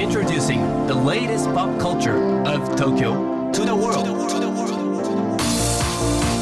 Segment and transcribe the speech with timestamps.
[0.00, 4.06] Introducing the latest pop culture of Tokyo to the world.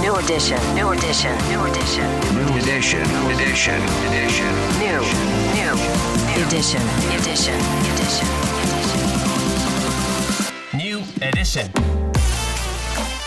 [0.00, 3.76] New edition, new edition, new edition, New edition, edition,
[4.08, 4.48] edition.
[4.80, 5.00] new,
[5.52, 5.74] new,
[6.46, 6.80] edition,
[7.12, 7.60] edition,
[7.92, 8.26] edition.
[10.72, 11.68] New edition.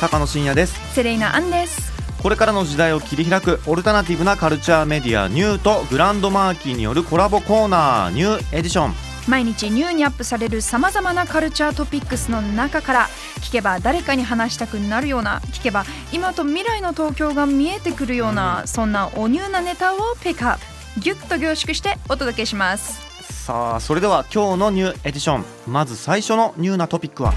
[0.02, 13.08] 高野真也ですセレイナアンですこれからの時代を切り開くオルタナティブなカルチャーメディアニューとグランドマーキーによるコラボコーナーニューエディション毎日ニューにアップされるさまざまなカルチャートピックスの中から
[13.41, 21.02] 聞けば誰かに話したくなるような聞けば今と未来の東京が見えてくるような、そんなおニューなネタをピックアップ。
[21.02, 23.02] ギュッと凝縮してお届けします。
[23.44, 25.45] さあそれでは今日のニューエディション。
[25.67, 27.34] まず最初のニューなトピックは？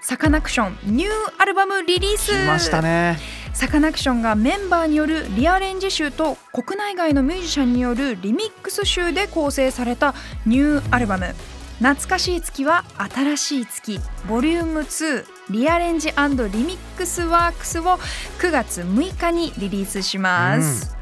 [0.00, 2.30] サカナクションニューアルバムリリース。
[2.32, 3.18] 来ましたね
[3.54, 10.12] サカナクションがメンバーによるリアレンジ集と国内外のミュージシャンによるリミックス集で構成された
[10.44, 11.34] ニューアルバム
[11.78, 17.98] 「懐かしい月は新しい月」ボリューム2リアレンジリミックスワークスを
[18.40, 20.96] 9月6日にリリースします、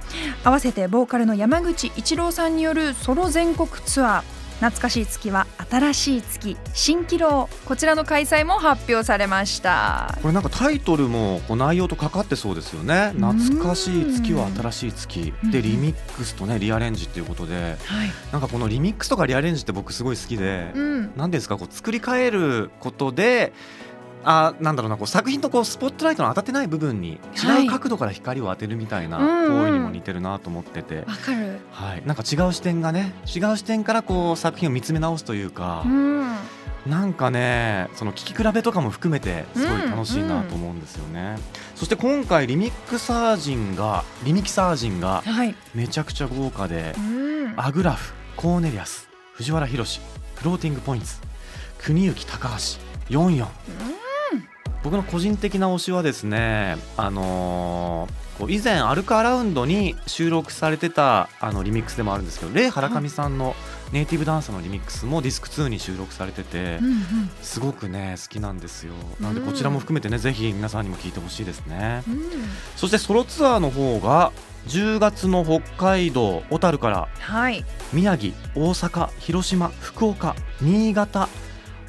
[0.44, 10.16] 合わせてボーカルの山口一郎さんによるソロ全国ツアー懐かしい月は新しい月蜃気楼こちらの開催も発表されました。
[10.22, 13.12] これなんかタイトルもこう内容とかかってそうですよね。
[13.16, 15.34] 懐かしい月は新しい月。
[15.42, 17.76] うんでリミックスとねリアレンジっていうことで。
[17.84, 20.70] はい、なんかこのリミックスとかリアレンジって僕すごい好きで。
[20.76, 21.12] うん。
[21.16, 21.58] 何ですか？
[21.58, 23.52] こう作り変えることで
[24.24, 31.58] あなんだろうなこう作品とこうスポットライトの当たってない部分にはい違う角度から光を当てるみたいなうんうん行為にも似てるなと思ってて、わかる。
[31.70, 36.36] はい、なんか違う視点がね違う視点からこう作品を見つめ直すというか、うん。
[36.86, 41.36] なんかねその聞き比べとかも含めてすごい楽しいなと思うんですよね、
[41.76, 45.54] そして今回リミックサー陣がリミキサー陣がはい。
[45.74, 47.54] めちゃくちゃ豪華でうん。
[47.56, 50.00] アグラフコーネリアス藤原宏
[50.36, 51.06] フローティングポイント
[51.78, 52.56] 国行高橋
[53.16, 53.46] 44
[54.82, 63.54] 僕の個人的な推しはですねあのー以前アルカアラウンドに収録されてたあのリミックスでもあるんですけどレイ・ハラカミさんの
[63.92, 67.02] ネイティブダンサーのリミックスもディスク2に収録されててうんうん。
[67.40, 72.20] すごくね好きなんですよなのでこちらも含めてねぜひ皆さんにも聞いてほしいですねうん。
[72.74, 74.32] そしてソロツアーの方が
[74.66, 77.64] 10月の北海道小樽からはい。
[77.92, 81.28] 宮城大阪広島福岡新潟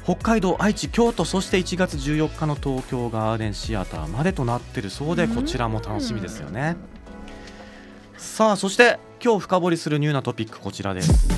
[0.04, 5.34] 北海道愛知京都そして1月14日の東京ガーデンシアターまでとなってるそうでうん。
[5.34, 6.76] こちらも楽しみですよね。
[8.18, 11.28] さあそして今日深掘りするニューなトピックこちらです。
[11.28, 11.34] フ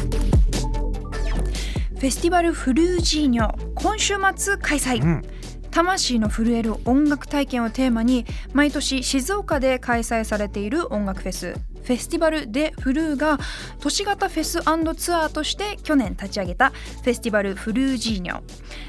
[2.00, 5.02] ェスティバルフルージーニョ今週末開催。
[5.02, 5.22] うん
[5.76, 13.38] 魂の震える音楽体験をテーマに毎年静岡で開催されている音楽フェスフェスティバル・デ・フルーが
[13.78, 14.62] 都市型フェス
[14.96, 18.40] ツアーとして去年立ち上げたフェスティバル・フルージーニョ、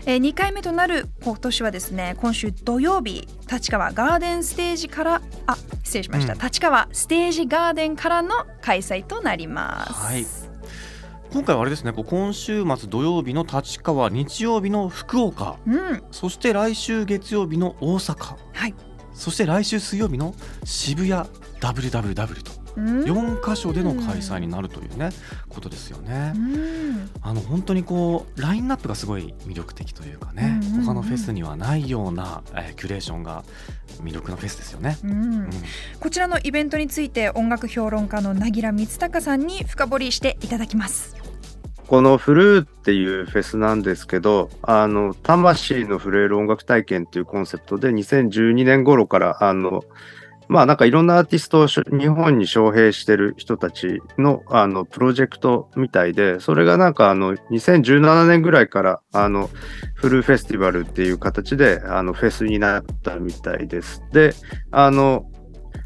[0.06, 6.40] えー2回目となる今年はですね今週土曜日立川ガーデンステージからあ失礼しました、うん。
[6.40, 8.30] 立川ステージガーデンからの
[8.62, 9.94] 開催となります。
[9.94, 10.47] はい
[11.32, 16.04] 今回はあれですね今週末土曜日の立川日曜日の福岡うん。
[16.12, 18.74] そして来週月曜日の大阪はい。
[19.14, 20.34] そして来週水曜日の
[20.64, 21.28] 渋谷
[21.60, 25.10] WWW とうん4カ所での開催になるというね
[25.50, 26.40] ことですよねう。
[26.40, 33.44] んあの本当にこうラインナップがすごい魅力的というかね、うんうんうん他のフェスにはないような、えーキュレーションが
[34.02, 34.98] 魅力のフェスですよね。
[35.04, 35.16] うんう
[35.48, 35.50] ん
[36.00, 41.18] こちらのイベントについて音楽評論家のなぎら光隆さんに深掘りしていただきます。
[41.88, 49.86] このフルーっていうフェスなんですけど、あの、魂の震える音楽体験っていうコンセプトで2012年頃から、あの、
[50.50, 59.50] まあなんかいろんなアーティストを日本に招聘してる人たちのあのプロジェクトみたいで、それがなんかあの2017年ぐらいからあの
[59.96, 64.04] フルフェスティバルっていう形であのフェスになったみたいです。
[64.12, 64.34] で、
[64.72, 65.30] あの、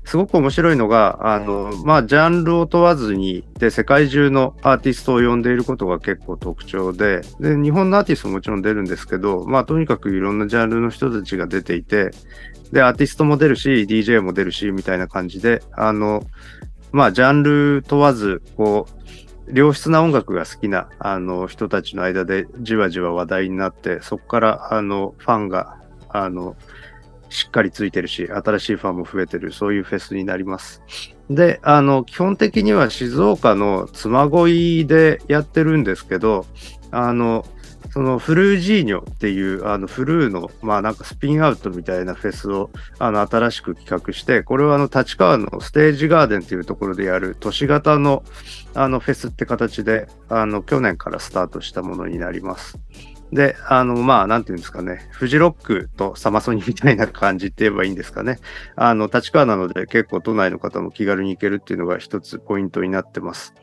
[0.03, 12.11] すごく面白いのが、あの、まあ、ジャンルを問わずに、で、世界中のアーティストを呼んでいることが結構特徴で、で、日本のアーティストももちろん出るんですけど、まあ、とにかくいろんなジャンルの人たちが出ていて、
[12.71, 16.23] で、アーティストも出るし、DJ も出るし、みたいな感じで、あの、
[16.91, 19.01] まあ、ジャンル問わず、こう、
[19.53, 25.77] 良質な音楽が好きな、あの、人たちの間でじわじわ話題になって、そこから、あの、ファンが、
[26.09, 26.55] あの、
[27.31, 30.83] しっかりついてるし、新しいファンも増えてる、そういうフェスになります。
[31.29, 36.45] で、あの、基本的には静岡の妻恋でやってるんですけど、
[36.91, 37.45] あの、
[37.91, 42.69] そのフルージーニョっていうあのフルーのまあなんかスピンアウトみたいなフェスを
[42.99, 48.23] あの新しく企画してこれはあの立川のステージガーデンっていうところでやる都市型の
[48.73, 52.79] あのフェスって形であの去年からスタートしたものになります。
[53.31, 58.39] で、あの、まあ、なんていうんですかね、フジロックとサマソニみたいな感じって言えばいいんですかね。
[58.75, 63.53] あの、立川なので結構都内の方も気軽に行けるっていうのが一つポイントになってます。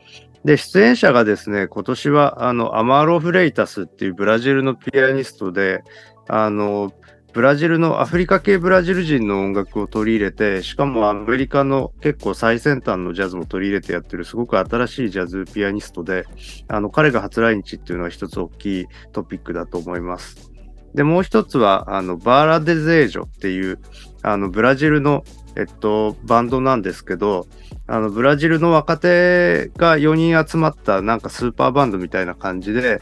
[0.43, 5.83] で、出演者がですね、今年は、あの、アマーロ・フレイタスっていうブラジルのピアニストで、
[6.27, 6.91] あの、
[7.31, 16.25] ブラジルのアフリカ系ブラジル人の音楽を取り入れて、しかもアメリカの結構最先端のジャズも取り入れてやってるすごく新しいジャズピアニストで、
[16.67, 20.49] あの彼が初来日っていうのは一つ大きいトピックだと思います。
[20.95, 23.79] で、もう一つは、あの、バーラ・デゼージョっていう、
[24.23, 25.23] あの、ブラジルの、
[25.55, 27.47] えっと、バンドなんですけど、
[27.85, 32.99] あの、ブラジルの若手が4人集まったなんかスーパーバンドみたいな感じで、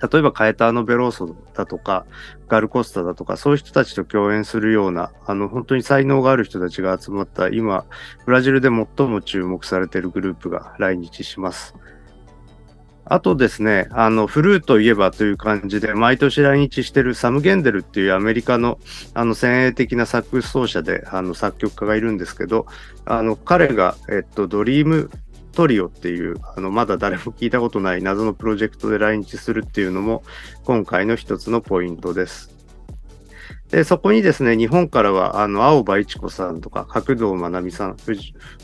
[0.00, 2.06] 例えばカエターノ・ベローソだとか、
[2.48, 7.84] ガルコスタだとか、そういう人たちと共演するような、あの、本当に才能がある人たちが集まった、今、
[8.26, 11.74] ブラジルで最も注目されているグループが来日します。
[13.10, 18.78] あとですね、あの、フルーといえばという感じで、毎年来日してるサム・ゲンデルっていうアメリカの、
[19.14, 22.66] あの、先鋭的なサックス奏者で、あの、作曲家がいるんですけど、
[23.06, 25.10] あの、彼が、えっと、ドリーム
[25.52, 30.22] トリオっていう、あの、まだ誰も聞いたことない謎のプロジェクトで来日するっていうのも、
[30.64, 32.58] 今回の一つのポイントです。
[33.70, 37.96] で、そこにですね、日本からは、あの、青葉一子さんとか、角堂まなみさん、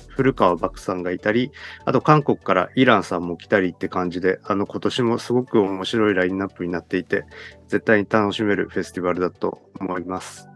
[0.08, 1.50] 古川漠さんがいたり、
[1.84, 7.24] あと韓国からイランさんも来たりって感じで、あの、今年もすごく面白いラインナップになっていて、
[7.68, 10.48] 絶対に楽しめるフェスティバルだと思います。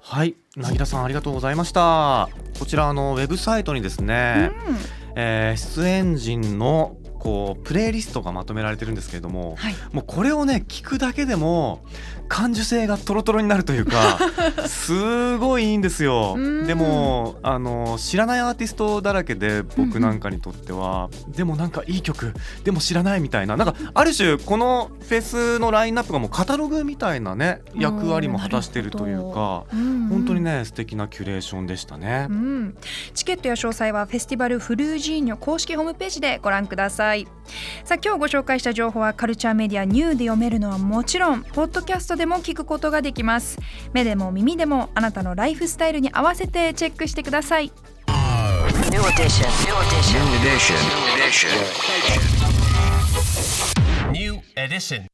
[0.00, 2.39] はい、なぎらさんありがとうございました。
[2.60, 4.52] こちらあのウェブサイトにですね、
[5.16, 9.74] えー出演陣のこうプレイリストがまとめられてるんですけれども、はい。
[9.92, 11.84] もうこれをね聞くだけでも
[12.28, 14.18] 感受性がトロトロになるというか
[14.66, 16.34] すごいいいんですよ。
[16.36, 16.66] うん。
[16.66, 22.32] でもあの知らないアーティストだらけで僕なんかにとっては、でもなんかいい曲
[22.64, 23.56] でも知らないみたいな。
[23.56, 32.28] なんかある種このフェスのラインナップがもうカタログみたいなね役割も果たしてるというか本当にね素敵なキュレーションでしたね。
[32.30, 32.32] う。
[32.32, 32.76] ん、
[33.12, 37.09] チケットや詳細はフェスティバルフルージーニョ公式ホームページでご覧ください
[37.84, 43.58] さあ今日ご紹介した情報はカルチャーメディアニューで読めるのはもちろんポッドキャストでも聞くことができます
[43.92, 47.72] 目でも耳でもあなたのライフスタイルに合わせてチェックしてください
[48.90, 49.48] New edition.
[49.66, 50.20] New edition.
[50.20, 50.38] New
[51.16, 51.50] edition.
[54.12, 55.09] New edition.